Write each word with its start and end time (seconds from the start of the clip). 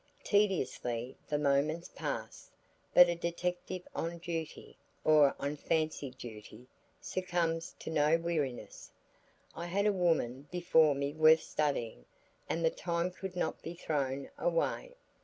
Tediously 0.23 1.15
the 1.29 1.37
moments 1.37 1.87
passed; 1.93 2.49
but 2.91 3.07
a 3.07 3.13
detective 3.13 3.83
on 3.93 4.17
duty, 4.17 4.75
or 5.03 5.35
on 5.39 5.55
fancied 5.55 6.17
duty, 6.17 6.65
succumbs 6.99 7.75
to 7.77 7.91
no 7.91 8.17
weariness. 8.17 8.89
I 9.55 9.67
had 9.67 9.85
a 9.85 9.93
woman 9.93 10.47
before 10.49 10.95
me 10.95 11.13
worth 11.13 11.43
studying 11.43 12.05
and 12.49 12.65
the 12.65 12.71
time 12.71 13.11
could 13.11 13.35
not 13.35 13.61
be 13.61 13.75
thrown 13.75 14.31
away. 14.39 14.95